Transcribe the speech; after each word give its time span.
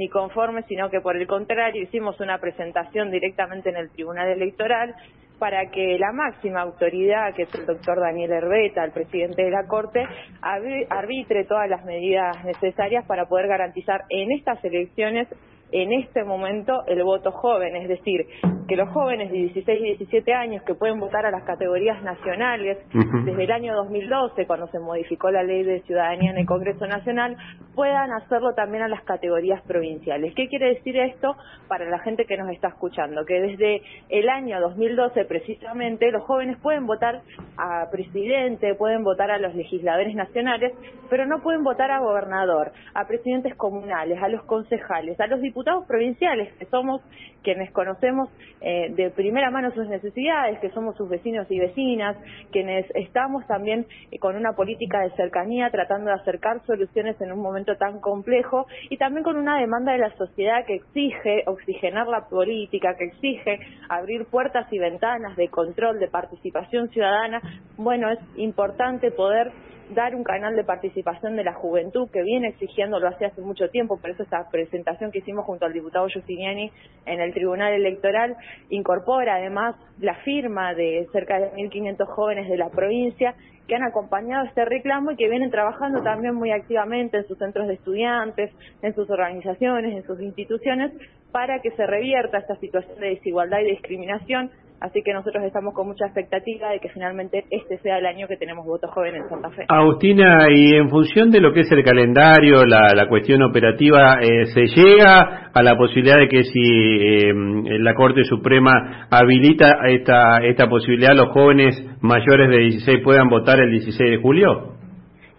ni 0.00 0.08
conformes, 0.08 0.64
sino 0.66 0.88
que 0.88 1.02
por 1.02 1.14
el 1.14 1.26
contrario 1.26 1.82
hicimos 1.82 2.18
una 2.20 2.38
presentación 2.38 3.10
directamente 3.10 3.68
en 3.68 3.76
el 3.76 3.90
Tribunal 3.90 4.28
Electoral 4.28 4.94
para 5.38 5.70
que 5.70 5.98
la 5.98 6.10
máxima 6.12 6.62
autoridad, 6.62 7.34
que 7.34 7.42
es 7.42 7.54
el 7.54 7.66
doctor 7.66 8.00
Daniel 8.00 8.32
Herbeta, 8.32 8.82
el 8.82 8.92
presidente 8.92 9.42
de 9.42 9.50
la 9.50 9.66
Corte, 9.66 10.02
arbitre 10.40 11.44
todas 11.44 11.68
las 11.68 11.84
medidas 11.84 12.42
necesarias 12.44 13.04
para 13.06 13.26
poder 13.26 13.46
garantizar 13.46 14.04
en 14.08 14.32
estas 14.32 14.62
elecciones 14.64 15.28
en 15.72 15.92
este 15.92 16.24
momento 16.24 16.82
el 16.86 17.02
voto 17.04 17.30
joven, 17.30 17.76
es 17.76 17.88
decir, 17.88 18.26
que 18.70 18.76
los 18.76 18.88
jóvenes 18.90 19.30
de 19.30 19.36
16 19.36 19.80
y 19.80 19.84
17 19.96 20.32
años 20.32 20.62
que 20.62 20.74
pueden 20.74 20.98
votar 20.98 21.26
a 21.26 21.30
las 21.30 21.42
categorías 21.42 22.02
nacionales 22.02 22.78
desde 23.24 23.44
el 23.44 23.50
año 23.50 23.74
2012, 23.74 24.46
cuando 24.46 24.68
se 24.68 24.78
modificó 24.78 25.30
la 25.30 25.42
ley 25.42 25.64
de 25.64 25.80
ciudadanía 25.82 26.30
en 26.30 26.38
el 26.38 26.46
Congreso 26.46 26.86
Nacional, 26.86 27.36
puedan 27.74 28.12
hacerlo 28.12 28.54
también 28.54 28.84
a 28.84 28.88
las 28.88 29.02
categorías 29.02 29.60
provinciales. 29.62 30.34
¿Qué 30.34 30.48
quiere 30.48 30.74
decir 30.74 30.96
esto 30.96 31.36
para 31.68 31.88
la 31.90 31.98
gente 31.98 32.24
que 32.26 32.36
nos 32.36 32.48
está 32.50 32.68
escuchando? 32.68 33.24
Que 33.24 33.40
desde 33.40 33.82
el 34.08 34.28
año 34.28 34.60
2012 34.60 35.24
precisamente 35.24 36.10
los 36.10 36.22
jóvenes 36.22 36.56
pueden 36.62 36.86
votar 36.86 37.22
a 37.56 37.90
presidente, 37.90 38.74
pueden 38.76 39.02
votar 39.02 39.30
a 39.30 39.38
los 39.38 39.54
legisladores 39.54 40.14
nacionales, 40.14 40.72
pero 41.08 41.26
no 41.26 41.42
pueden 41.42 41.64
votar 41.64 41.90
a 41.90 41.98
gobernador, 41.98 42.72
a 42.94 43.06
presidentes 43.06 43.54
comunales, 43.56 44.22
a 44.22 44.28
los 44.28 44.42
concejales, 44.44 45.20
a 45.20 45.26
los 45.26 45.40
diputados 45.40 45.60
diputados 45.60 45.86
provinciales, 45.86 46.52
que 46.58 46.66
somos 46.66 47.02
quienes 47.42 47.70
conocemos 47.72 48.30
eh, 48.60 48.92
de 48.94 49.10
primera 49.10 49.50
mano 49.50 49.70
sus 49.72 49.88
necesidades, 49.88 50.58
que 50.60 50.70
somos 50.70 50.96
sus 50.96 51.08
vecinos 51.08 51.46
y 51.50 51.58
vecinas, 51.58 52.16
quienes 52.52 52.86
estamos 52.94 53.46
también 53.46 53.86
con 54.20 54.36
una 54.36 54.52
política 54.52 55.00
de 55.00 55.10
cercanía 55.16 55.70
tratando 55.70 56.10
de 56.10 56.16
acercar 56.16 56.60
soluciones 56.66 57.20
en 57.20 57.32
un 57.32 57.40
momento 57.40 57.76
tan 57.76 58.00
complejo 58.00 58.66
y 58.88 58.96
también 58.96 59.24
con 59.24 59.36
una 59.36 59.58
demanda 59.58 59.92
de 59.92 59.98
la 59.98 60.14
sociedad 60.16 60.64
que 60.66 60.74
exige 60.74 61.44
oxigenar 61.46 62.06
la 62.06 62.28
política, 62.28 62.96
que 62.96 63.04
exige 63.04 63.60
abrir 63.88 64.26
puertas 64.26 64.70
y 64.72 64.78
ventanas 64.78 65.36
de 65.36 65.48
control, 65.48 65.98
de 65.98 66.08
participación 66.08 66.88
ciudadana. 66.90 67.40
Bueno, 67.76 68.10
es 68.10 68.18
importante 68.36 69.10
poder 69.10 69.52
dar 69.94 70.14
un 70.14 70.24
canal 70.24 70.56
de 70.56 70.64
participación 70.64 71.36
de 71.36 71.44
la 71.44 71.54
juventud 71.54 72.08
que 72.10 72.22
viene 72.22 72.48
exigiéndolo 72.48 73.08
hace 73.08 73.26
hace 73.26 73.40
mucho 73.40 73.68
tiempo, 73.70 73.98
por 73.98 74.10
eso 74.10 74.22
esta 74.22 74.48
presentación 74.50 75.10
que 75.10 75.18
hicimos 75.18 75.44
junto 75.44 75.66
al 75.66 75.72
diputado 75.72 76.08
Giustiniani 76.08 76.70
en 77.06 77.20
el 77.20 77.32
Tribunal 77.32 77.72
Electoral 77.72 78.36
incorpora 78.68 79.36
además 79.36 79.76
la 80.00 80.14
firma 80.16 80.74
de 80.74 81.06
cerca 81.12 81.38
de 81.38 81.52
1.500 81.52 82.06
jóvenes 82.06 82.48
de 82.48 82.56
la 82.56 82.70
provincia 82.70 83.34
que 83.66 83.76
han 83.76 83.84
acompañado 83.84 84.46
este 84.46 84.64
reclamo 84.64 85.12
y 85.12 85.16
que 85.16 85.28
vienen 85.28 85.50
trabajando 85.50 86.02
también 86.02 86.34
muy 86.34 86.50
activamente 86.50 87.18
en 87.18 87.28
sus 87.28 87.38
centros 87.38 87.68
de 87.68 87.74
estudiantes, 87.74 88.50
en 88.82 88.94
sus 88.94 89.08
organizaciones, 89.10 89.94
en 89.94 90.02
sus 90.02 90.20
instituciones, 90.20 90.90
para 91.30 91.60
que 91.60 91.70
se 91.72 91.86
revierta 91.86 92.38
esta 92.38 92.56
situación 92.56 92.98
de 92.98 93.10
desigualdad 93.10 93.60
y 93.60 93.70
discriminación 93.70 94.50
Así 94.80 95.02
que 95.02 95.12
nosotros 95.12 95.44
estamos 95.44 95.74
con 95.74 95.88
mucha 95.88 96.06
expectativa 96.06 96.70
de 96.70 96.80
que 96.80 96.88
finalmente 96.88 97.44
este 97.50 97.76
sea 97.78 97.98
el 97.98 98.06
año 98.06 98.26
que 98.26 98.38
tenemos 98.38 98.64
votos 98.64 98.90
jóvenes 98.90 99.22
en 99.24 99.28
Santa 99.28 99.50
Fe. 99.50 99.66
Agustina, 99.68 100.46
y 100.50 100.74
en 100.74 100.88
función 100.88 101.30
de 101.30 101.40
lo 101.40 101.52
que 101.52 101.60
es 101.60 101.72
el 101.72 101.84
calendario, 101.84 102.64
la, 102.64 103.06
cuestión 103.08 103.42
operativa, 103.42 104.20
eh, 104.22 104.46
¿se 104.46 104.66
llega 104.66 105.50
a 105.52 105.62
la 105.62 105.76
posibilidad 105.76 106.16
de 106.16 106.28
que 106.28 106.44
si 106.44 106.60
eh, 106.60 107.32
la 107.78 107.94
Corte 107.94 108.24
Suprema 108.24 109.06
habilita 109.10 109.80
esta, 109.86 110.38
esta 110.44 110.66
posibilidad, 110.66 111.14
los 111.14 111.28
jóvenes 111.28 111.74
mayores 112.00 112.48
de 112.48 112.58
16 112.58 113.00
puedan 113.04 113.28
votar 113.28 113.60
el 113.60 113.70
16 113.70 114.10
de 114.10 114.16
julio? 114.16 114.80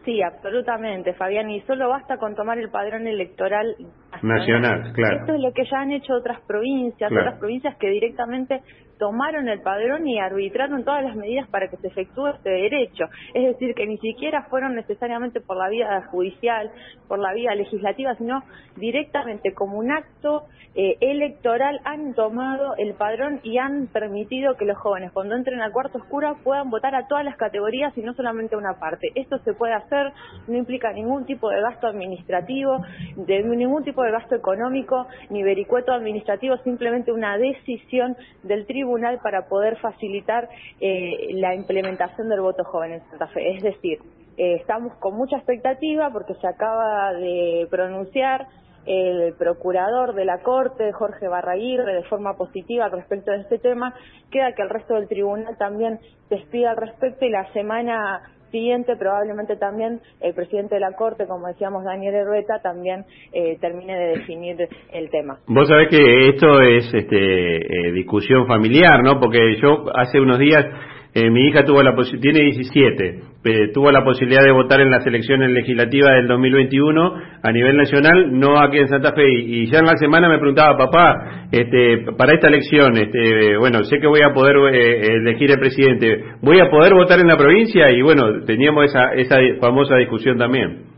Sí, 0.06 0.20
absolutamente, 0.24 1.14
Fabián, 1.14 1.50
y 1.52 1.62
solo 1.62 1.90
basta 1.90 2.18
con 2.18 2.36
tomar 2.36 2.58
el 2.58 2.70
padrón 2.70 3.06
electoral 3.06 3.76
nacional, 4.24 4.94
claro. 4.94 5.18
Esto 5.20 5.34
es 5.36 5.42
lo 5.42 5.54
que 5.54 5.64
ya 5.66 5.82
han 5.82 5.92
hecho 5.92 6.14
otras 6.16 6.42
provincias, 6.42 7.12
otras 7.12 7.38
provincias 7.38 7.76
que 7.78 7.90
directamente 7.90 8.62
tomaron 9.02 9.50
el 9.50 9.62
padrón 9.62 10.08
y 10.08 10.20
arbitraron 10.20 10.84
todas 10.84 11.04
las 11.04 11.16
medidas 11.16 11.50
para 11.50 11.68
que 11.70 11.78
se 11.78 11.88
efectúe 11.88 12.28
este 12.28 12.52
derecho. 12.52 13.06
Es 13.34 13.46
decir, 13.48 13.74
que 13.74 13.88
ni 13.88 13.98
siquiera 13.98 14.44
fueron 14.44 14.76
necesariamente 14.76 15.42
por 15.42 15.58
la 15.58 15.70
vía 15.70 16.04
judicial, 16.12 16.70
por 17.08 17.18
la 17.18 17.34
vía 17.34 17.56
legislativa, 17.56 18.14
sino 18.14 18.44
directamente 18.78 19.56
como 19.56 19.80
un 19.80 19.92
acto 19.92 20.44
eh, 20.76 20.98
electoral 21.02 21.82
han 21.84 22.14
tomado 22.14 22.76
el 22.78 22.94
padrón 22.94 23.40
y 23.44 23.58
han 23.58 23.88
permitido 23.88 24.56
que 24.56 24.66
los 24.66 24.78
jóvenes 24.78 25.12
cuando 25.12 25.36
entren 25.36 25.62
al 25.62 25.72
cuarto 25.72 25.98
oscuro 25.98 26.38
puedan 26.44 26.70
votar 26.70 26.94
a 26.94 27.08
todas 27.08 27.26
las 27.26 27.36
categorías 27.38 27.98
y 27.98 28.02
no 28.02 28.14
solamente 28.14 28.54
a 28.54 28.60
una 28.60 28.80
parte. 28.80 29.10
Esto 29.16 29.40
se 29.40 29.54
puede 29.54 29.74
hacer 29.74 30.14
no 30.48 30.58
implica 30.58 30.94
ningún 30.94 31.26
tipo 31.26 31.50
de 31.50 31.60
gasto 31.60 31.88
administrativo, 31.88 32.86
de 33.16 33.44
ningún 33.44 33.84
tipo 33.84 34.04
de 34.04 34.12
gasto 34.12 34.36
económico, 34.36 35.08
ni 35.32 35.42
vericueto 35.42 35.92
administrativo, 35.92 36.56
simplemente 36.58 37.12
una 37.12 37.38
decisión 37.38 38.16
del 38.44 38.68
tribunal 38.68 38.91
para 39.22 39.48
poder 39.48 39.78
facilitar 39.78 40.50
eh, 40.80 41.30
la 41.34 41.56
implementación 41.56 42.30
del 42.30 42.42
voto 42.42 42.64
joven 42.64 42.94
en 42.94 43.02
Santa 43.10 43.28
Fe. 43.28 43.56
Es 43.56 43.64
decir, 43.64 44.00
eh, 44.38 44.56
estamos 44.56 44.94
con 44.96 45.16
mucha 45.16 45.38
expectativa 45.38 46.10
porque 46.12 46.36
se 46.36 46.48
acaba 46.48 47.14
de 47.14 47.68
pronunciar 47.70 48.48
el 48.86 49.34
procurador 49.36 50.16
de 50.16 50.26
la 50.26 50.40
Corte, 50.40 50.92
Jorge 50.92 51.28
Barraguirre, 51.28 51.94
de 51.94 52.04
forma 52.04 52.36
positiva 52.36 52.90
respecto 52.90 53.32
de 53.32 53.42
este 53.42 53.60
tema. 53.60 53.94
Queda 54.32 54.54
que 54.54 54.64
el 54.64 54.70
resto 54.70 54.96
del 54.96 55.08
tribunal 55.08 55.56
también 55.58 56.00
despida 56.30 56.72
al 56.72 56.78
respecto 56.78 57.26
y 57.26 57.30
la 57.30 57.52
semana 57.54 58.22
siguiente 58.52 58.96
probablemente 58.96 59.56
también 59.56 60.00
el 60.20 60.34
presidente 60.34 60.76
de 60.76 60.82
la 60.82 60.94
Corte, 60.94 61.26
como 61.28 61.48
decíamos 61.48 61.84
Daniel 61.84 62.16
Herueta, 62.16 62.62
también 62.62 63.06
eh, 63.34 63.58
termine 63.60 63.98
de 63.98 64.08
definir 64.18 64.58
el 64.92 65.10
tema. 65.10 65.40
Vos 65.48 65.68
sabés 65.68 65.90
que 65.90 66.30
esto 66.30 66.62
es 66.62 66.94
este, 66.94 67.88
eh, 67.88 67.92
discusión 67.92 68.48
familiar, 68.48 69.02
¿no? 69.04 69.20
Porque 69.20 69.58
yo 69.62 69.86
hace 69.96 70.20
unos 70.20 70.40
días 70.40 70.66
eh, 71.14 71.30
mi 71.30 71.48
hija 71.48 71.66
tuvo 71.66 71.84
la 71.84 71.94
tiene 72.22 72.40
17, 72.40 73.20
eh, 73.44 73.72
tuvo 73.74 73.92
la 73.92 74.02
posibilidad 74.04 74.44
de 74.44 74.52
votar 74.52 74.80
en 74.80 74.90
las 74.90 75.06
elecciones 75.06 75.52
legislativas 75.52 76.12
del 76.16 76.28
2021 76.28 77.14
a 77.44 77.52
nivel 77.52 77.76
nacional, 77.76 78.40
no 78.40 78.58
aquí 78.58 78.78
en 78.78 78.88
Santa 78.88 79.12
Fe. 79.12 79.30
Y, 79.30 79.66
ya 79.70 79.80
en 79.80 79.88
la 79.88 79.98
semana 79.98 80.30
me 80.30 80.38
preguntaba, 80.38 80.78
papá, 80.78 81.48
este, 81.52 82.14
para 82.18 82.34
esta 82.34 82.48
elección, 82.48 82.96
este, 82.96 83.58
bueno, 83.58 83.84
sé 83.84 84.00
que 84.00 84.08
voy 84.08 84.22
a 84.22 84.34
poder 84.34 84.56
eh, 84.74 85.16
elegir 85.16 85.52
el 85.52 85.60
presidente, 85.60 86.24
¿voy 86.42 86.62
a 86.62 86.70
poder 86.70 86.94
votar 86.94 87.20
en 87.20 87.28
la 87.28 87.36
provincia? 87.36 87.92
Y 87.92 88.02
bueno, 88.02 88.46
teníamos 88.46 88.86
esa, 88.86 89.14
esa 89.14 89.36
famosa 89.60 89.98
discusión 89.98 90.38
también. 90.38 90.92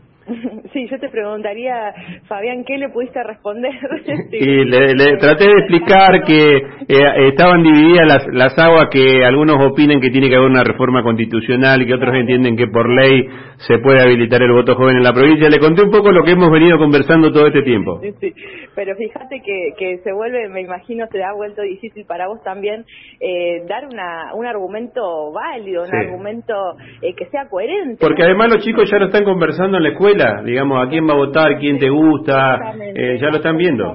Sí, 0.74 0.88
yo 0.90 0.98
te 0.98 1.08
preguntaría, 1.08 1.94
Fabián, 2.26 2.64
¿qué 2.64 2.76
le 2.76 2.88
pudiste 2.88 3.22
responder? 3.22 3.70
y 4.32 4.64
le, 4.64 5.16
traté 5.18 5.44
de 5.44 5.58
explicar 5.60 6.24
que 6.26 6.56
eh, 6.88 7.28
estaban 7.28 7.62
divididas 7.62 8.08
las, 8.08 8.26
las 8.32 8.58
aguas, 8.58 8.88
que 8.90 9.24
algunos 9.24 9.64
opinen 9.64 10.00
que 10.00 10.10
tiene 10.10 10.28
que 10.28 10.34
haber 10.34 10.50
una 10.50 10.64
reforma 10.64 11.04
constitucional 11.04 11.80
y 11.80 11.86
que 11.86 11.94
otros 11.94 12.12
entienden 12.16 12.56
que 12.56 12.66
por 12.66 12.90
ley 12.90 13.24
se 13.58 13.78
puede 13.78 14.02
habilitar 14.02 14.42
el 14.42 14.50
voto 14.50 14.74
joven 14.74 14.96
en 14.96 15.04
la 15.04 15.12
provincia. 15.12 15.48
Le 15.48 15.60
conté 15.60 15.82
un 15.82 15.92
poco 15.92 16.10
lo 16.10 16.24
que 16.24 16.32
hemos 16.32 16.50
venido 16.50 16.76
conversando 16.76 17.30
todo 17.30 17.46
este 17.46 17.62
tiempo. 17.62 18.00
Sí, 18.02 18.12
sí. 18.20 18.34
pero 18.74 18.96
fíjate 18.96 19.42
que, 19.46 19.74
que 19.78 19.98
se 19.98 20.12
vuelve, 20.12 20.48
me 20.48 20.62
imagino, 20.62 21.06
se 21.06 21.22
ha 21.22 21.32
vuelto 21.34 21.62
difícil 21.62 22.04
para 22.04 22.26
vos 22.26 22.42
también 22.42 22.84
eh, 23.20 23.62
dar 23.68 23.86
una, 23.86 24.34
un 24.34 24.44
argumento 24.44 25.30
válido, 25.30 25.84
un 25.84 25.94
argumento 25.94 26.52
eh, 27.00 27.14
que 27.14 27.26
sea 27.26 27.48
coherente. 27.48 27.98
Porque 28.00 28.24
además 28.24 28.48
los 28.54 28.64
chicos 28.64 28.90
ya 28.90 28.98
lo 28.98 29.06
están 29.06 29.22
conversando 29.22 29.76
en 29.76 29.84
la 29.84 29.90
escuela, 29.90 30.42
digamos, 30.44 30.63
a 30.72 30.88
quién 30.88 31.06
va 31.08 31.12
a 31.12 31.16
votar, 31.16 31.58
quién 31.58 31.78
te 31.78 31.90
gusta, 31.90 32.74
eh, 32.78 33.18
ya 33.20 33.28
lo 33.28 33.36
están 33.36 33.56
viendo. 33.56 33.94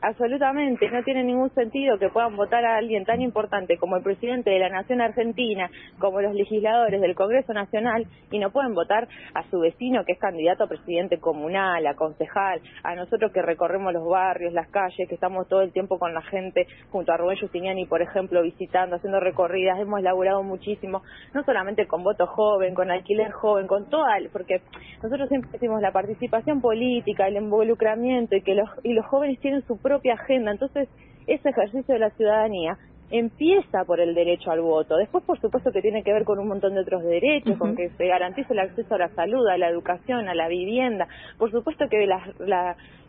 Absolutamente, 0.00 0.88
no 0.90 1.02
tiene 1.02 1.24
ningún 1.24 1.50
sentido 1.50 1.98
que 1.98 2.08
puedan 2.08 2.36
votar 2.36 2.64
a 2.64 2.76
alguien 2.76 3.04
tan 3.04 3.20
importante 3.20 3.76
como 3.78 3.96
el 3.96 4.02
presidente 4.02 4.48
de 4.48 4.60
la 4.60 4.68
Nación 4.68 5.00
Argentina, 5.00 5.68
como 5.98 6.20
los 6.20 6.34
legisladores 6.34 7.00
del 7.00 7.14
Congreso 7.14 7.52
Nacional, 7.52 8.06
y 8.30 8.38
no 8.38 8.50
pueden 8.50 8.74
votar 8.74 9.08
a 9.34 9.42
su 9.50 9.58
vecino 9.58 10.04
que 10.04 10.12
es 10.12 10.18
candidato 10.18 10.64
a 10.64 10.68
presidente 10.68 11.18
comunal, 11.18 11.86
a 11.86 11.94
concejal, 11.94 12.60
a 12.84 12.94
nosotros 12.94 13.32
que 13.32 13.42
recorremos 13.42 13.92
los 13.92 14.08
barrios, 14.08 14.52
las 14.52 14.68
calles, 14.68 15.08
que 15.08 15.14
estamos 15.14 15.48
todo 15.48 15.62
el 15.62 15.72
tiempo 15.72 15.98
con 15.98 16.14
la 16.14 16.22
gente, 16.22 16.66
junto 16.90 17.12
a 17.12 17.16
Rubén 17.16 17.38
Justiniani, 17.40 17.86
por 17.86 18.00
ejemplo, 18.00 18.42
visitando, 18.42 18.96
haciendo 18.96 19.20
recorridas, 19.20 19.80
hemos 19.80 20.00
laburado 20.02 20.42
muchísimo, 20.42 21.02
no 21.34 21.42
solamente 21.42 21.86
con 21.86 22.04
voto 22.04 22.26
joven, 22.26 22.74
con 22.74 22.90
alquiler 22.90 23.32
joven, 23.32 23.66
con 23.66 23.90
toda, 23.90 24.14
porque 24.32 24.62
nosotros 25.02 25.28
siempre 25.28 25.50
decimos 25.52 25.82
la 25.82 25.92
participación 25.98 26.60
política, 26.60 27.26
el 27.26 27.36
involucramiento 27.36 28.36
y 28.36 28.42
que 28.42 28.54
los, 28.54 28.68
y 28.84 28.92
los 28.92 29.04
jóvenes 29.06 29.40
tienen 29.40 29.62
su 29.66 29.78
propia 29.78 30.14
agenda. 30.14 30.52
Entonces, 30.52 30.88
ese 31.26 31.48
ejercicio 31.48 31.92
de 31.92 31.98
la 31.98 32.10
ciudadanía 32.10 32.78
empieza 33.10 33.84
por 33.84 34.00
el 34.00 34.14
derecho 34.14 34.50
al 34.50 34.60
voto. 34.60 34.96
Después, 34.96 35.24
por 35.24 35.40
supuesto, 35.40 35.72
que 35.72 35.80
tiene 35.80 36.02
que 36.02 36.12
ver 36.12 36.24
con 36.24 36.38
un 36.38 36.48
montón 36.48 36.74
de 36.74 36.80
otros 36.80 37.02
derechos, 37.02 37.56
con 37.58 37.74
que 37.74 37.88
se 37.90 38.06
garantice 38.06 38.52
el 38.52 38.58
acceso 38.58 38.94
a 38.94 38.98
la 38.98 39.08
salud, 39.10 39.46
a 39.48 39.56
la 39.56 39.68
educación, 39.68 40.28
a 40.28 40.34
la 40.34 40.48
vivienda. 40.48 41.08
Por 41.38 41.50
supuesto 41.50 41.86
que 41.88 42.06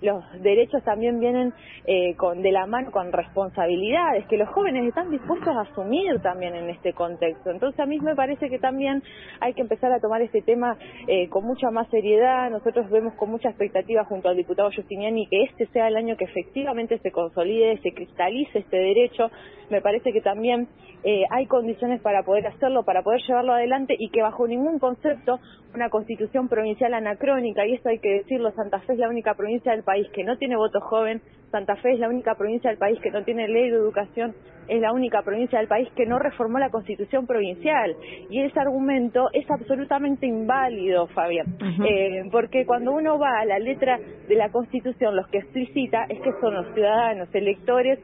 los 0.01 0.41
derechos 0.41 0.83
también 0.83 1.19
vienen 1.19 1.53
eh, 1.85 2.15
con, 2.15 2.41
de 2.41 2.51
la 2.51 2.65
mano 2.65 2.91
con 2.91 3.11
responsabilidades, 3.11 4.25
que 4.27 4.37
los 4.37 4.49
jóvenes 4.49 4.87
están 4.87 5.11
dispuestos 5.11 5.49
a 5.49 5.61
asumir 5.61 6.19
también 6.21 6.55
en 6.55 6.69
este 6.69 6.93
contexto. 6.93 7.51
Entonces, 7.51 7.79
a 7.79 7.85
mí 7.85 7.99
me 7.99 8.15
parece 8.15 8.49
que 8.49 8.59
también 8.59 9.03
hay 9.41 9.53
que 9.53 9.61
empezar 9.61 9.91
a 9.91 9.99
tomar 9.99 10.21
este 10.21 10.41
tema 10.41 10.77
eh, 11.07 11.27
con 11.29 11.43
mucha 11.43 11.71
más 11.71 11.89
seriedad. 11.89 12.49
Nosotros 12.49 12.89
vemos 12.89 13.13
con 13.15 13.29
mucha 13.29 13.49
expectativa 13.49 14.05
junto 14.05 14.29
al 14.29 14.37
diputado 14.37 14.71
Justiniani 14.73 15.27
que 15.27 15.43
este 15.43 15.65
sea 15.67 15.87
el 15.87 15.97
año 15.97 16.15
que 16.15 16.25
efectivamente 16.25 16.99
se 16.99 17.11
consolide, 17.11 17.79
se 17.81 17.91
cristalice 17.91 18.59
este 18.59 18.77
derecho. 18.77 19.29
Me 19.69 19.81
parece 19.81 19.88
que 20.13 20.21
también 20.21 20.67
eh, 21.03 21.23
hay 21.31 21.45
condiciones 21.45 22.01
para 22.01 22.23
poder 22.23 22.47
hacerlo, 22.47 22.83
para 22.83 23.03
poder 23.03 23.21
llevarlo 23.25 23.53
adelante 23.53 23.95
y 23.97 24.09
que 24.09 24.21
bajo 24.21 24.47
ningún 24.47 24.79
concepto 24.79 25.39
una 25.73 25.89
constitución 25.89 26.49
provincial 26.49 26.93
anacrónica, 26.93 27.65
y 27.65 27.75
esto 27.75 27.89
hay 27.89 27.99
que 27.99 28.09
decirlo, 28.09 28.51
Santa 28.51 28.79
Fe 28.81 28.93
es 28.93 28.99
la 28.99 29.07
única 29.07 29.35
provincia 29.35 29.71
del 29.71 29.83
país 29.83 30.07
que 30.13 30.23
no 30.23 30.37
tiene 30.37 30.57
voto 30.57 30.79
joven, 30.81 31.21
Santa 31.51 31.75
Fe 31.77 31.93
es 31.93 31.99
la 31.99 32.09
única 32.09 32.35
provincia 32.35 32.69
del 32.69 32.79
país 32.79 32.99
que 33.01 33.11
no 33.11 33.23
tiene 33.23 33.47
ley 33.47 33.69
de 33.69 33.77
educación, 33.77 34.35
es 34.67 34.81
la 34.81 34.93
única 34.93 35.21
provincia 35.23 35.59
del 35.59 35.67
país 35.67 35.87
que 35.95 36.05
no 36.05 36.19
reformó 36.19 36.59
la 36.59 36.69
constitución 36.69 37.25
provincial. 37.25 37.95
Y 38.29 38.41
ese 38.41 38.59
argumento 38.59 39.29
es 39.33 39.49
absolutamente 39.49 40.27
inválido, 40.27 41.07
Fabián, 41.07 41.57
eh, 41.87 42.23
porque 42.31 42.65
cuando 42.65 42.91
uno 42.91 43.17
va 43.17 43.39
a 43.39 43.45
la 43.45 43.59
letra 43.59 43.99
de 44.27 44.35
la 44.35 44.49
constitución, 44.51 45.15
los 45.15 45.27
que 45.27 45.39
explicita 45.39 46.05
es 46.09 46.19
que 46.21 46.31
son 46.39 46.53
los 46.53 46.73
ciudadanos, 46.73 47.33
electores, 47.33 47.99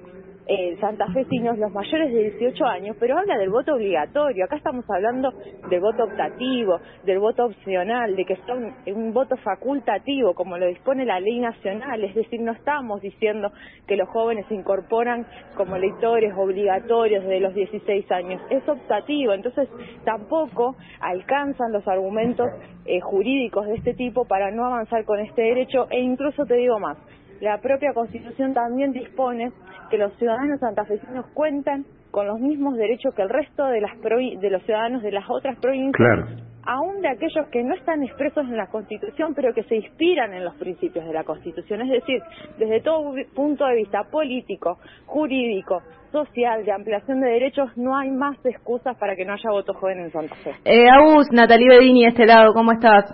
eh, 0.47 0.77
santafesinos, 0.79 1.57
los 1.57 1.71
mayores 1.71 2.13
de 2.13 2.29
18 2.31 2.65
años, 2.65 2.95
pero 2.99 3.17
habla 3.17 3.37
del 3.37 3.49
voto 3.49 3.73
obligatorio. 3.73 4.45
Acá 4.45 4.57
estamos 4.57 4.85
hablando 4.89 5.33
del 5.69 5.79
voto 5.79 6.03
optativo, 6.03 6.79
del 7.03 7.19
voto 7.19 7.45
opcional, 7.45 8.15
de 8.15 8.25
que 8.25 8.35
son 8.45 8.73
un 8.87 9.13
voto 9.13 9.37
facultativo, 9.37 10.33
como 10.35 10.57
lo 10.57 10.67
dispone 10.67 11.05
la 11.05 11.19
ley 11.19 11.39
nacional. 11.39 12.03
Es 12.03 12.13
decir, 12.13 12.41
no 12.41 12.51
estamos 12.51 13.01
diciendo 13.01 13.51
que 13.87 13.95
los 13.95 14.07
jóvenes 14.09 14.45
se 14.47 14.55
incorporan 14.55 15.25
como 15.55 15.77
electores 15.77 16.33
obligatorios 16.37 17.23
desde 17.23 17.39
los 17.39 17.53
16 17.55 18.11
años. 18.11 18.41
Es 18.49 18.67
optativo, 18.69 19.33
entonces 19.33 19.67
tampoco 20.03 20.75
alcanzan 20.99 21.71
los 21.71 21.87
argumentos 21.87 22.49
eh, 22.85 22.99
jurídicos 23.01 23.65
de 23.65 23.75
este 23.75 23.95
tipo 23.95 24.25
para 24.25 24.51
no 24.51 24.65
avanzar 24.65 25.05
con 25.05 25.19
este 25.19 25.41
derecho 25.41 25.87
e 25.89 25.99
incluso 26.01 26.45
te 26.45 26.53
digo 26.53 26.79
más 26.79 26.97
la 27.45 27.59
propia 27.59 27.93
Constitución 27.93 28.53
también 28.53 28.91
dispone 28.91 29.51
que 29.91 29.97
los 29.97 30.11
ciudadanos 30.17 30.59
santafesinos 30.59 31.27
cuentan 31.33 31.85
con 32.09 32.25
los 32.27 32.39
mismos 32.39 32.75
derechos 32.75 33.13
que 33.13 33.21
el 33.21 33.29
resto 33.29 33.65
de, 33.67 33.81
las 33.81 33.91
de 34.01 34.49
los 34.49 34.63
ciudadanos 34.63 35.03
de 35.03 35.11
las 35.11 35.29
otras 35.29 35.55
provincias, 35.59 36.27
aún 36.63 37.01
de 37.01 37.09
aquellos 37.09 37.47
que 37.51 37.63
no 37.63 37.75
están 37.75 38.01
expresos 38.01 38.45
en 38.45 38.57
la 38.57 38.65
Constitución, 38.67 39.33
pero 39.35 39.53
que 39.53 39.63
se 39.63 39.75
inspiran 39.75 40.33
en 40.33 40.43
los 40.43 40.55
principios 40.55 41.05
de 41.05 41.13
la 41.13 41.23
Constitución. 41.23 41.81
Es 41.81 41.89
decir, 41.89 42.19
desde 42.57 42.81
todo 42.81 43.13
punto 43.35 43.65
de 43.65 43.75
vista 43.75 44.05
político, 44.09 44.79
jurídico, 45.05 45.83
social, 46.11 46.65
de 46.65 46.71
ampliación 46.71 47.21
de 47.21 47.27
derechos, 47.27 47.69
no 47.75 47.95
hay 47.95 48.09
más 48.09 48.43
excusas 48.43 48.97
para 48.97 49.15
que 49.15 49.25
no 49.25 49.33
haya 49.33 49.51
voto 49.51 49.73
joven 49.73 49.99
en 49.99 50.11
Santa 50.11 50.35
Fe. 50.35 50.51
Eh, 50.65 50.87
Agus, 50.89 51.27
Natalie 51.31 51.69
Bedini, 51.69 52.05
este 52.05 52.25
lado, 52.25 52.53
¿cómo 52.53 52.71
estás? 52.71 53.13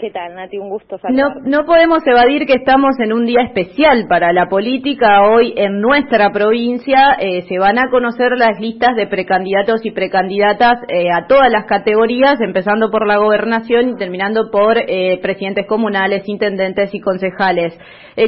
¿Qué 0.00 0.10
tal, 0.10 0.34
Nati? 0.34 0.56
Un 0.56 0.70
gusto 0.70 0.96
No, 1.10 1.34
no 1.44 1.66
podemos 1.66 1.98
evadir 2.06 2.46
que 2.46 2.54
estamos 2.54 2.98
en 3.00 3.12
un 3.12 3.26
día 3.26 3.42
especial 3.42 4.06
para 4.08 4.32
la 4.32 4.46
política. 4.46 5.28
Hoy 5.28 5.52
en 5.54 5.82
nuestra 5.82 6.32
provincia 6.32 7.18
eh, 7.18 7.42
se 7.42 7.58
van 7.58 7.78
a 7.78 7.90
conocer 7.90 8.32
las 8.38 8.58
listas 8.58 8.96
de 8.96 9.06
precandidatos 9.08 9.84
y 9.84 9.90
precandidatas 9.90 10.78
eh, 10.88 11.08
a 11.12 11.26
todas 11.26 11.50
las 11.52 11.66
categorías, 11.66 12.40
empezando 12.40 12.90
por 12.90 13.06
la 13.06 13.18
gobernación 13.18 13.90
y 13.90 13.96
terminando 13.96 14.50
por 14.50 14.78
eh, 14.78 15.18
presidentes 15.20 15.66
comunales, 15.66 16.26
intendentes 16.26 16.94
y 16.94 17.00
concejales. 17.00 17.78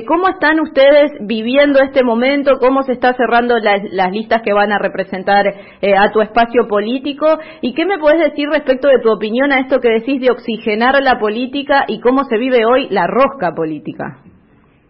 ¿Cómo 0.06 0.28
están 0.28 0.58
ustedes 0.60 1.10
viviendo 1.20 1.80
este 1.82 2.02
momento? 2.02 2.52
¿Cómo 2.58 2.82
se 2.82 2.92
está 2.92 3.12
cerrando 3.12 3.56
las 3.58 4.10
listas 4.10 4.40
que 4.40 4.54
van 4.54 4.72
a 4.72 4.78
representar 4.78 5.44
a 5.46 6.12
tu 6.12 6.22
espacio 6.22 6.66
político? 6.66 7.26
¿Y 7.60 7.74
qué 7.74 7.84
me 7.84 7.98
puedes 7.98 8.20
decir 8.20 8.48
respecto 8.48 8.88
de 8.88 9.00
tu 9.02 9.12
opinión 9.12 9.52
a 9.52 9.58
esto 9.58 9.80
que 9.80 9.90
decís 9.90 10.20
de 10.22 10.30
oxigenar 10.30 10.94
la 11.02 11.18
política? 11.18 11.61
Y 11.88 12.00
cómo 12.00 12.24
se 12.24 12.38
vive 12.38 12.64
hoy 12.64 12.88
la 12.90 13.06
rosca 13.06 13.54
política. 13.54 14.18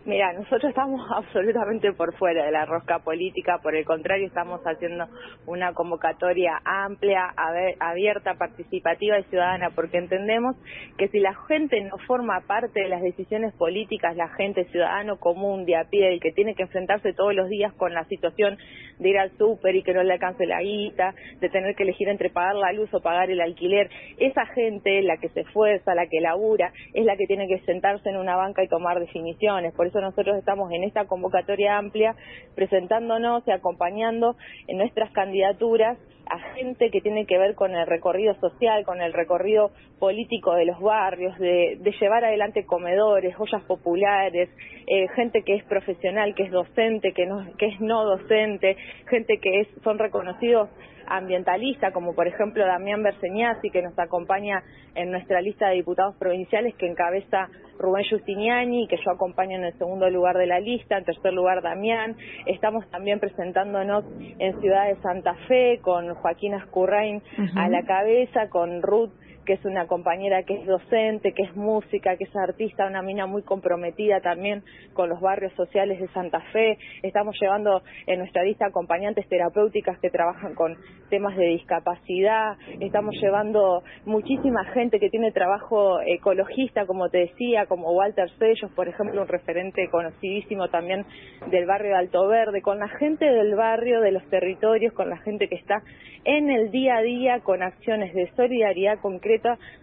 Mira, 0.05 0.33
nosotros 0.33 0.65
estamos 0.65 1.01
absolutamente 1.15 1.93
por 1.93 2.13
fuera 2.17 2.45
de 2.45 2.51
la 2.51 2.65
rosca 2.65 2.99
política, 2.99 3.61
por 3.63 3.77
el 3.77 3.85
contrario, 3.85 4.27
estamos 4.27 4.61
haciendo 4.65 5.07
una 5.47 5.73
convocatoria 5.75 6.61
amplia, 6.65 7.33
abierta, 7.79 8.35
participativa 8.35 9.21
y 9.21 9.25
ciudadana, 9.25 9.71
porque 9.71 9.99
entendemos 9.99 10.57
que 10.99 11.07
si 11.09 11.21
la 11.21 11.35
gente 11.47 11.81
no 11.83 11.99
forma 11.99 12.41
parte 12.49 12.81
de 12.81 12.89
las 12.89 13.01
decisiones 13.01 13.55
políticas, 13.55 14.17
la 14.17 14.29
gente 14.31 14.65
ciudadano 14.73 15.19
común, 15.19 15.65
de 15.67 15.77
a 15.77 15.85
pie, 15.85 16.13
el 16.13 16.21
que 16.21 16.33
tiene 16.33 16.57
que 16.57 16.65
enfrentarse 16.65 17.13
todos 17.13 17.35
los 17.35 17.49
días 17.49 17.73
con 17.75 17.95
la 17.95 18.05
situación 18.07 18.59
de 18.99 19.09
ir 19.09 19.19
al 19.19 19.31
súper 19.39 19.77
y 19.77 19.83
que 19.83 19.95
no 19.95 20.03
le 20.03 20.15
alcance 20.15 20.47
la 20.47 20.63
guita, 20.63 21.15
de 21.41 21.49
tener 21.49 21.77
que 21.77 21.85
elegir 21.85 22.09
entre 22.09 22.31
pagar 22.31 22.57
la 22.57 22.73
luz 22.73 22.93
o 22.93 23.01
pagar 23.01 23.31
el 23.31 23.41
alquiler, 23.41 23.89
esa 24.19 24.47
gente, 24.47 25.03
la 25.03 25.17
que 25.19 25.29
se 25.29 25.41
esfuerza, 25.41 25.95
la 25.95 26.07
que 26.07 26.21
labura, 26.21 26.73
es 26.93 27.05
la 27.05 27.17
que 27.17 27.27
tiene 27.27 27.47
que 27.47 27.61
sentarse 27.61 28.09
en 28.09 28.17
una 28.17 28.35
banca 28.37 28.65
y 28.65 28.69
tomar 28.69 28.99
definiciones. 28.99 29.73
Eso 29.93 30.01
nosotros 30.01 30.39
estamos 30.39 30.73
en 30.73 30.85
esta 30.85 31.05
convocatoria 31.05 31.77
amplia 31.77 32.17
presentándonos 32.55 33.47
y 33.47 33.51
acompañando 33.51 34.37
en 34.67 34.79
nuestras 34.79 35.11
candidaturas 35.13 35.99
a 36.33 36.39
gente 36.55 36.91
que 36.91 37.03
tiene 37.03 37.27
que 37.27 37.37
ver 37.37 37.55
con 37.55 37.75
el 37.75 37.87
recorrido 37.87 38.35
social, 38.37 38.87
con 38.87 39.03
el 39.03 39.13
recorrido 39.13 39.71
político 39.99 40.55
de 40.55 40.65
los 40.65 40.81
barrios, 40.81 41.39
de, 41.39 41.79
llevar 42.01 42.25
adelante 42.25 42.65
comedores, 42.65 43.35
ollas 43.39 43.63
populares, 43.65 44.49
eh, 44.87 45.09
gente 45.15 45.43
que 45.43 45.57
es 45.57 45.65
profesional, 45.65 46.35
que 46.35 46.45
es 46.45 46.51
docente, 46.51 47.13
que, 47.13 47.27
no, 47.27 47.47
que 47.59 47.67
es 47.67 47.81
no 47.83 48.05
docente, 48.05 48.79
gente 49.11 49.39
que 49.43 49.61
es, 49.61 49.69
son 49.85 49.99
reconocidos 49.99 50.71
ambientalista, 51.07 51.93
como 51.93 52.15
por 52.15 52.27
ejemplo 52.27 52.65
Damián 52.65 53.03
Berseñasi, 53.03 53.71
que 53.71 53.83
nos 53.83 53.99
acompaña 53.99 54.63
en 54.95 55.11
nuestra 55.11 55.41
lista 55.41 55.69
de 55.69 55.75
diputados 55.75 56.17
provinciales, 56.17 56.75
que 56.77 56.87
encabeza 56.87 57.49
Rubén 57.79 58.05
Justiniani, 58.09 58.87
que 58.89 58.97
yo 58.97 59.11
acompaño 59.11 59.57
en 59.57 59.65
el 59.65 59.79
segundo 59.79 60.09
lugar 60.11 60.37
de 60.37 60.47
la 60.47 60.61
lista, 60.61 60.99
en 60.99 61.05
tercer 61.05 61.33
lugar 61.33 61.63
Damián. 61.63 62.17
Estamos 62.47 62.89
también 62.91 63.19
presentándonos 63.19 64.05
en 64.21 64.61
Ciudad 64.61 64.89
de 64.89 64.97
Santa 65.03 65.35
Fe 65.49 65.81
con 65.83 66.15
Joaquín 66.23 66.55
Ascurrain 66.55 67.23
a 67.57 67.69
la 67.69 67.83
cabeza, 67.83 68.49
con 68.49 68.81
Ruth 68.83 69.13
que 69.45 69.55
es 69.55 69.65
una 69.65 69.87
compañera 69.87 70.43
que 70.43 70.55
es 70.55 70.67
docente, 70.67 71.33
que 71.33 71.43
es 71.43 71.57
música, 71.57 72.17
que 72.17 72.25
es 72.25 72.37
artista, 72.37 72.87
una 72.87 73.03
mina 73.03 73.27
muy 73.27 73.43
comprometida 73.43 74.21
también 74.21 74.63
con 74.95 75.09
los 75.09 75.21
barrios 75.21 75.53
sociales 75.55 76.01
de 76.01 76.09
Santa 76.09 76.41
Fe. 76.53 76.79
Estamos 77.03 77.37
llevando 77.41 77.83
en 78.07 78.19
nuestra 78.19 78.43
lista 78.45 78.67
acompañantes 78.67 79.29
terapéuticas 79.29 79.99
que 79.99 80.11
trabajan 80.11 80.55
con 80.55 80.77
temas 81.11 81.37
de 81.37 81.47
discapacidad. 81.47 82.57
Estamos 82.81 83.15
llevando 83.21 83.83
muchísima 84.05 84.65
gente 84.73 84.99
que 84.99 85.11
tiene 85.11 85.33
trabajo 85.33 86.01
ecologista, 86.07 86.87
como 86.87 87.09
te 87.09 87.19
decía, 87.19 87.67
como 87.67 87.93
Walter 87.93 88.31
Sellos, 88.39 88.71
por 88.73 88.89
ejemplo, 88.89 89.23
un 89.23 89.29
referente 89.29 89.89
conocidísimo 89.91 90.69
también 90.69 91.05
del 91.51 91.67
barrio 91.67 91.91
de 91.91 91.97
Alto 91.97 92.29
Verde, 92.29 92.63
con 92.63 92.79
la 92.79 92.89
gente 92.89 93.25
del 93.25 93.55
barrio, 93.55 94.01
de 94.01 94.13
los 94.13 94.25
territorios, 94.29 94.93
con 94.93 95.11
la 95.11 95.19
gente 95.19 95.49
que 95.49 95.57
está 95.57 95.83
en 96.25 96.51
el 96.51 96.71
día 96.71 96.97
a 96.97 97.03
día 97.03 97.41
con 97.41 97.63
acciones 97.63 98.15
de 98.15 98.31
solidaridad 98.37 99.01
concreta, 99.01 99.32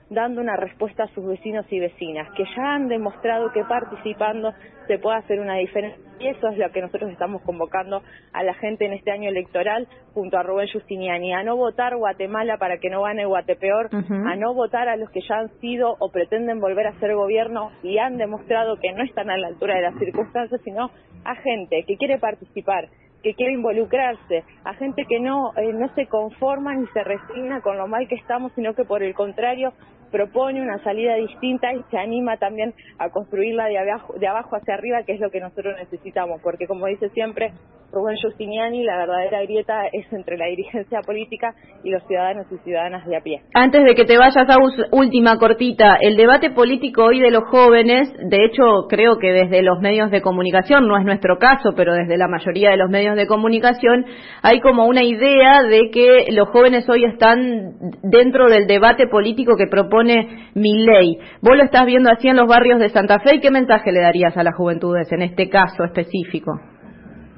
dando 0.09 0.41
una 0.41 0.55
respuesta 0.55 1.03
a 1.03 1.13
sus 1.13 1.25
vecinos 1.25 1.65
y 1.69 1.79
vecinas, 1.79 2.27
que 2.35 2.43
ya 2.55 2.75
han 2.75 2.87
demostrado 2.87 3.51
que 3.51 3.63
participando 3.63 4.53
se 4.87 4.97
puede 4.97 5.17
hacer 5.17 5.39
una 5.39 5.55
diferencia. 5.55 6.01
Y 6.19 6.27
eso 6.27 6.49
es 6.49 6.57
lo 6.57 6.69
que 6.71 6.81
nosotros 6.81 7.11
estamos 7.11 7.41
convocando 7.43 8.01
a 8.33 8.43
la 8.43 8.53
gente 8.55 8.85
en 8.85 8.93
este 8.93 9.11
año 9.11 9.29
electoral, 9.29 9.87
junto 10.13 10.37
a 10.37 10.43
Rubén 10.43 10.67
Justiniani, 10.71 11.33
a 11.33 11.43
no 11.43 11.55
votar 11.55 11.95
Guatemala 11.95 12.57
para 12.57 12.79
que 12.79 12.89
no 12.89 13.03
gane 13.03 13.25
Guatepeor, 13.25 13.89
a 13.93 14.35
no 14.35 14.53
votar 14.53 14.89
a 14.89 14.97
los 14.97 15.09
que 15.11 15.21
ya 15.21 15.37
han 15.37 15.49
sido 15.59 15.95
o 15.99 16.11
pretenden 16.11 16.59
volver 16.59 16.87
a 16.87 16.99
ser 16.99 17.15
gobierno 17.15 17.71
y 17.83 17.99
han 17.99 18.17
demostrado 18.17 18.77
que 18.77 18.91
no 18.91 19.03
están 19.03 19.29
a 19.29 19.37
la 19.37 19.47
altura 19.47 19.75
de 19.75 19.83
las 19.83 19.97
circunstancias, 19.99 20.59
sino 20.63 20.89
a 21.23 21.35
gente 21.35 21.83
que 21.87 21.95
quiere 21.95 22.17
participar, 22.17 22.89
que 23.23 23.33
quiere 23.33 23.53
involucrarse, 23.53 24.43
a 24.63 24.73
gente 24.73 25.05
que 25.05 25.19
no, 25.19 25.51
eh, 25.57 25.73
no 25.73 25.93
se 25.95 26.07
conforma 26.07 26.73
ni 26.75 26.87
se 26.87 27.03
resigna 27.03 27.61
con 27.61 27.77
lo 27.77 27.87
mal 27.87 28.07
que 28.07 28.15
estamos, 28.15 28.51
sino 28.53 28.73
que 28.73 28.85
por 28.85 29.03
el 29.03 29.13
contrario 29.13 29.73
propone 30.11 30.61
una 30.61 30.81
salida 30.83 31.15
distinta 31.15 31.73
y 31.73 31.83
se 31.91 31.97
anima 31.97 32.37
también 32.37 32.73
a 32.97 33.09
construirla 33.09 33.65
de 33.65 33.77
abajo, 33.77 34.13
de 34.13 34.27
abajo 34.27 34.55
hacia 34.55 34.73
arriba, 34.73 35.03
que 35.03 35.13
es 35.13 35.19
lo 35.19 35.29
que 35.29 35.39
nosotros 35.39 35.75
necesitamos, 35.77 36.41
porque 36.41 36.67
como 36.67 36.87
dice 36.87 37.09
siempre 37.09 37.53
Rubén 37.91 38.17
Giustiniani, 38.17 38.83
la 38.83 38.97
verdadera 38.97 39.41
grieta 39.43 39.87
es 39.91 40.11
entre 40.13 40.37
la 40.37 40.45
dirigencia 40.45 41.01
política 41.01 41.53
y 41.83 41.89
los 41.89 42.05
ciudadanos 42.05 42.45
y 42.51 42.57
ciudadanas 42.59 43.05
de 43.07 43.17
a 43.17 43.21
pie. 43.21 43.41
Antes 43.53 43.83
de 43.83 43.95
que 43.95 44.05
te 44.05 44.17
vayas 44.17 44.47
a 44.47 44.57
última 44.91 45.37
cortita, 45.39 45.97
el 45.99 46.15
debate 46.15 46.51
político 46.51 47.05
hoy 47.05 47.19
de 47.19 47.31
los 47.31 47.45
jóvenes, 47.45 48.13
de 48.29 48.45
hecho 48.45 48.87
creo 48.87 49.17
que 49.17 49.31
desde 49.31 49.63
los 49.63 49.79
medios 49.79 50.11
de 50.11 50.21
comunicación, 50.21 50.87
no 50.87 50.97
es 50.97 51.05
nuestro 51.05 51.37
caso, 51.37 51.73
pero 51.75 51.93
desde 51.93 52.17
la 52.17 52.27
mayoría 52.27 52.69
de 52.71 52.77
los 52.77 52.89
medios 52.89 53.15
de 53.15 53.25
comunicación, 53.25 54.05
hay 54.43 54.59
como 54.59 54.85
una 54.85 55.03
idea 55.03 55.63
de 55.63 55.89
que 55.91 56.27
los 56.31 56.49
jóvenes 56.49 56.87
hoy 56.89 57.05
están 57.05 57.73
dentro 58.03 58.49
del 58.49 58.67
debate 58.67 59.07
político 59.07 59.55
que 59.57 59.67
propone 59.67 60.51
mi 60.53 60.85
ley. 60.85 61.17
Vos 61.41 61.57
lo 61.57 61.63
estás 61.63 61.85
viendo 61.85 62.11
así 62.11 62.27
en 62.27 62.37
los 62.37 62.47
barrios 62.47 62.79
de 62.79 62.89
Santa 62.89 63.19
Fe 63.19 63.35
y 63.35 63.39
qué 63.39 63.49
mensaje 63.49 63.91
le 63.91 64.01
darías 64.01 64.37
a 64.37 64.43
las 64.43 64.55
juventudes 64.55 65.11
en 65.11 65.23
este 65.23 65.49
caso 65.49 65.83
específico? 65.83 66.51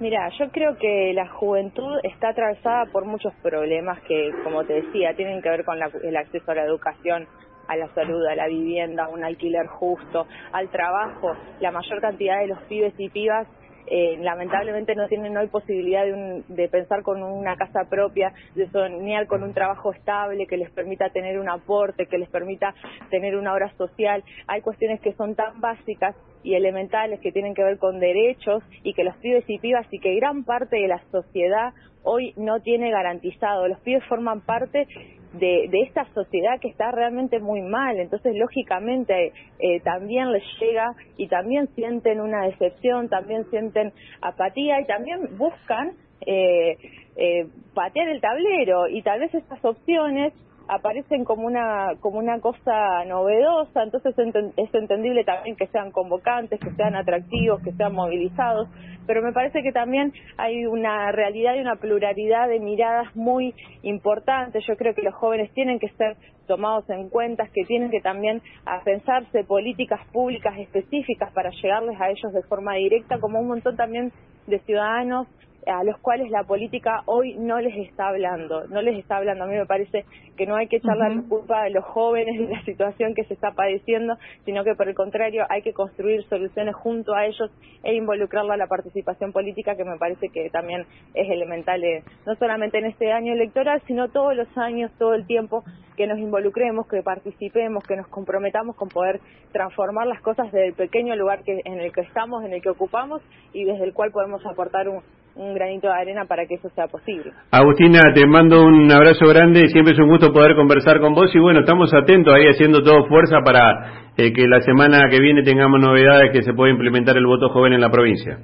Mira, 0.02 0.30
yo 0.40 0.50
creo 0.50 0.80
que 0.80 1.14
la 1.14 1.28
juventud 1.28 2.00
está 2.02 2.30
atravesada 2.30 2.88
por 2.92 3.06
muchos 3.06 3.36
problemas 3.44 4.02
que, 4.08 4.32
como 4.44 4.64
te 4.64 4.82
decía, 4.82 5.16
tienen 5.16 5.44
que 5.44 5.50
ver 5.52 5.64
con 5.64 5.78
el 5.78 6.18
acceso 6.18 6.50
a 6.50 6.56
la 6.56 6.64
educación, 6.64 7.28
a 7.68 7.76
la 7.76 7.88
salud, 7.94 8.26
a 8.26 8.34
la 8.34 8.48
vivienda, 8.48 9.04
a 9.04 9.10
un 9.10 9.24
alquiler 9.24 9.68
justo, 9.68 10.26
al 10.54 10.70
trabajo. 10.72 11.38
La 11.60 11.70
mayor 11.70 12.02
cantidad 12.02 12.40
de 12.40 12.48
los 12.48 12.60
pibes 12.64 12.96
y 12.98 13.10
pibas 13.10 13.48
eh, 13.88 14.18
lamentablemente 14.22 14.96
no 14.96 15.08
tienen 15.08 15.36
hoy 15.38 15.48
posibilidad 15.48 16.04
de, 16.04 16.44
de, 16.48 16.70
pensar 16.70 17.04
con 17.04 17.22
una 17.24 17.56
casa 17.56 17.86
propia, 17.90 18.34
de 18.56 18.70
soñar 18.70 19.28
con 19.28 19.44
un 19.44 19.54
trabajo 19.54 19.92
estable 19.92 20.48
que 20.48 20.58
les 20.58 20.72
permita 20.72 21.10
tener 21.10 21.40
un 21.40 21.50
aporte, 21.50 22.08
que 22.08 22.18
les 22.18 22.30
permita 22.30 22.74
tener 23.10 23.36
una 23.36 23.54
obra 23.54 23.72
social. 23.78 24.24
Hay 24.48 24.62
cuestiones 24.62 25.02
que 25.02 25.14
son 25.14 25.36
tan 25.36 25.60
básicas 25.60 26.16
y 26.44 26.56
elementales 26.56 27.20
que 27.20 27.32
tienen 27.32 27.54
que 27.54 27.64
ver 27.64 27.78
con 27.78 28.00
derechos 28.00 28.64
y 28.84 28.94
que 28.94 29.04
los 29.04 29.16
pibes 29.18 29.44
y 29.48 29.60
pibas 29.60 29.86
y 29.92 30.00
que 30.00 30.16
gran 30.16 30.44
parte 30.44 30.78
de 30.78 30.88
la 30.88 31.02
sociedad 31.12 31.74
hoy 32.04 32.34
no 32.38 32.60
tiene 32.62 32.92
garantizado. 32.92 33.68
Los 33.68 33.80
pibes 33.82 34.04
forman 34.06 34.42
parte 34.42 34.88
de, 35.34 35.70
esta 35.86 36.06
sociedad 36.14 36.60
que 36.60 36.70
está 36.70 36.92
realmente 36.92 37.40
muy 37.40 37.62
mal. 37.62 37.98
Entonces, 38.00 38.36
lógicamente, 38.36 39.34
eh, 39.60 39.80
también 39.82 40.32
les 40.32 40.44
llega 40.60 40.94
y 41.18 41.28
también 41.28 41.68
sienten 41.76 42.20
una 42.20 42.46
decepción, 42.46 43.10
también 43.10 43.50
sienten 43.50 43.94
apatía 44.22 44.82
y 44.82 44.86
también 44.86 45.38
buscan 45.38 45.94
eh, 46.26 46.78
eh, 47.16 47.48
patear 47.74 48.10
el 48.10 48.22
tablero. 48.22 48.88
Y 48.88 49.02
tal 49.02 49.20
vez 49.20 49.34
estas 49.34 49.64
opciones 49.64 50.34
aparecen 50.72 51.26
como 51.26 51.48
una 51.48 51.96
como 52.00 52.18
una 52.18 52.40
cosa 52.40 53.04
novedosa, 53.04 53.84
entonces 53.84 54.16
es 54.18 54.74
entendible 54.74 55.26
también 55.26 55.58
que 55.58 55.68
sean 55.68 55.92
convocantes, 55.92 56.62
que 56.62 56.72
sean 56.72 56.96
atractivos, 56.96 57.62
que 57.62 57.74
sean 57.74 57.94
movilizados, 57.94 58.70
pero 59.06 59.22
me 59.22 59.34
parece 59.34 59.64
que 59.64 59.74
también 59.74 60.14
hay 60.38 60.66
una 60.66 61.12
realidad 61.12 61.56
y 61.56 61.60
una 61.60 61.76
pluralidad 61.76 62.48
de 62.48 62.62
miradas 62.62 63.14
muy 63.18 63.54
importantes. 63.82 64.64
Yo 64.66 64.78
creo 64.78 64.96
que 64.96 65.02
los 65.02 65.14
jóvenes 65.14 65.52
tienen 65.54 65.78
que 65.78 65.90
ser 65.90 66.16
tomados 66.48 66.90
en 66.90 67.10
cuenta, 67.10 67.50
que 67.54 67.66
tienen 67.66 67.92
que 67.92 68.00
también 68.00 68.42
pensarse 68.86 69.44
políticas 69.44 70.00
públicas 70.14 70.58
específicas 70.58 71.34
para 71.34 71.50
llegarles 71.50 72.00
a 72.00 72.10
ellos 72.10 72.32
de 72.32 72.44
forma 72.44 72.76
directa, 72.76 73.20
como 73.20 73.42
un 73.42 73.50
montón 73.50 73.76
también 73.76 74.14
de 74.48 74.60
ciudadanos 74.60 75.28
a 75.68 75.84
los 75.84 75.98
cuales 76.00 76.30
la 76.32 76.44
política 76.44 77.04
hoy 77.06 77.36
no 77.38 77.60
les 77.60 77.76
está 77.88 78.08
hablando, 78.08 78.68
no 78.68 78.82
les 78.82 78.98
está 78.98 79.18
hablando. 79.18 79.44
A 79.44 79.48
mí 79.48 79.56
me 79.56 79.66
parece 79.66 80.06
que 80.36 80.46
no 80.46 80.56
hay 80.56 80.68
que 80.68 80.78
echar 80.78 80.98
la 80.98 81.10
culpa 81.30 81.64
a 81.64 81.70
los 81.70 81.84
jóvenes 81.86 82.40
de 82.40 82.54
la 82.54 82.64
situación 82.64 83.14
que 83.14 83.24
se 83.26 83.34
está 83.34 83.52
padeciendo, 83.52 84.18
sino 84.46 84.64
que 84.64 84.76
por 84.76 84.88
el 84.88 84.96
contrario 84.96 85.46
hay 85.50 85.62
que 85.62 85.74
construir 85.74 86.24
soluciones 86.30 86.76
junto 86.76 87.14
a 87.14 87.26
ellos 87.26 87.52
e 87.84 87.94
involucrarla 87.96 88.56
a 88.56 88.58
la 88.58 88.68
participación 88.68 89.32
política, 89.32 89.76
que 89.76 89.86
me 89.86 89.98
parece 89.98 90.30
que 90.30 90.50
también 90.50 90.86
es 91.14 91.30
elemental, 91.30 91.84
eh, 91.84 92.04
no 92.26 92.36
solamente 92.36 92.80
en 92.80 92.86
este 92.86 93.12
año 93.12 93.34
electoral, 93.34 93.82
sino 93.88 94.10
todos 94.10 94.36
los 94.36 94.48
años, 94.58 94.92
todo 94.98 95.14
el 95.14 95.26
tiempo, 95.28 95.64
que 95.96 96.08
nos 96.08 96.18
involucremos, 96.18 96.88
que 96.88 97.04
participemos, 97.04 97.84
que 97.84 97.96
nos 97.96 98.08
comprometamos 98.08 98.76
con 98.76 98.90
poder 98.90 99.20
transformar 99.52 100.08
las 100.08 100.22
cosas 100.22 100.52
desde 100.52 100.68
el 100.68 100.74
pequeño 100.74 101.16
lugar 101.16 101.44
que, 101.44 101.62
en 101.66 101.80
el 101.80 101.92
que 101.92 102.02
estamos, 102.02 102.44
en 102.44 102.54
el 102.54 102.62
que 102.62 102.70
ocupamos 102.70 103.22
y 103.54 103.66
desde 103.66 103.84
el 103.84 103.94
cual 103.94 104.12
podemos 104.12 104.44
aportar 104.46 104.90
un, 104.90 105.02
un 105.36 105.54
granito 105.54 105.88
de 105.88 105.94
arena 105.94 106.26
para 106.26 106.46
que 106.46 106.56
eso 106.56 106.70
sea 106.76 106.88
posible. 106.88 107.32
Agustina, 107.52 108.02
te 108.14 108.26
mando 108.28 108.64
un 108.64 108.92
abrazo 108.92 109.26
grande, 109.28 109.68
siempre 109.70 109.94
es 109.94 110.00
un 110.00 110.10
gusto 110.10 110.34
poder 110.34 110.56
conversar 110.56 111.00
con 111.00 111.14
vos 111.14 111.34
y 111.34 111.40
bueno, 111.40 111.62
estamos 111.62 111.94
atentos 111.94 112.34
ahí 112.34 112.48
haciendo 112.48 112.84
todo 112.84 113.06
fuerza 113.08 113.38
para 113.44 114.12
eh, 114.18 114.34
que 114.34 114.48
la 114.48 114.62
semana 114.62 115.10
que 115.10 115.20
viene 115.20 115.44
tengamos 115.44 115.80
novedades 115.80 116.32
que 116.32 116.44
se 116.44 116.54
pueda 116.54 116.72
implementar 116.72 117.18
el 117.18 117.26
voto 117.26 117.50
joven 117.50 117.74
en 117.74 117.82
la 117.82 117.90
provincia. 117.90 118.38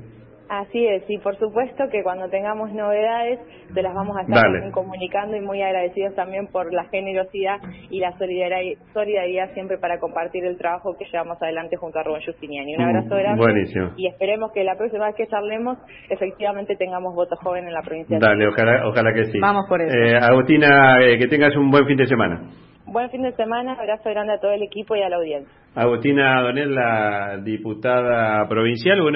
Así 0.68 0.86
es, 0.86 1.04
y 1.08 1.18
por 1.20 1.38
supuesto 1.38 1.86
que 1.90 2.04
cuando 2.04 2.28
tengamos 2.30 2.74
novedades 2.74 3.40
te 3.74 3.82
las 3.82 3.94
vamos 3.94 4.18
a 4.18 4.22
estar 4.22 4.72
comunicando 4.72 5.38
y 5.38 5.42
muy 5.42 5.62
agradecidos 5.62 6.14
también 6.16 6.48
por 6.48 6.74
la 6.74 6.84
generosidad 6.86 7.58
y 7.90 8.00
la 8.00 8.12
solidaridad, 8.18 9.54
siempre 9.54 9.78
para 9.78 9.98
compartir 10.00 10.44
el 10.44 10.58
trabajo 10.58 10.98
que 10.98 11.06
llevamos 11.06 11.42
adelante 11.42 11.78
junto 11.78 12.00
a 12.00 12.04
Rubén 12.04 12.22
Justiniani. 12.26 12.76
Un 12.76 12.82
abrazo 12.82 13.16
mm, 13.16 13.18
grande 13.18 13.42
Buenísimo. 13.42 13.92
y 13.96 14.08
esperemos 14.08 14.52
que 14.52 14.64
la 14.64 14.76
próxima 14.76 15.06
vez 15.06 15.16
que 15.16 15.28
charlemos 15.28 15.78
efectivamente 16.10 16.76
tengamos 16.76 17.16
voto 17.16 17.38
joven 17.38 17.66
en 17.66 17.74
la 17.74 17.82
provincia. 17.82 18.20
Dale, 18.20 18.48
ojalá, 18.48 18.88
ojalá 18.88 19.14
que 19.14 19.26
sí. 19.26 19.40
Vamos 19.40 19.66
por 19.70 19.82
eso. 19.82 19.96
Eh, 19.96 20.18
Agustina, 20.18 21.02
eh, 21.02 21.18
que 21.18 21.28
tengas 21.28 21.56
un 21.56 21.72
buen 21.72 21.86
fin 21.86 21.98
de 21.98 22.08
semana. 22.08 22.42
Buen 22.90 23.10
fin 23.10 23.22
de 23.22 23.34
semana, 23.34 23.74
abrazo 23.74 24.10
grande 24.10 24.34
a 24.34 24.40
todo 24.40 24.52
el 24.52 24.64
equipo 24.64 24.96
y 24.96 25.02
a 25.02 25.10
la 25.10 25.18
audiencia. 25.18 25.54
Agustina 25.76 26.42
Donel, 26.42 26.74
la 26.74 27.38
diputada 27.44 28.48
provincial. 28.48 29.02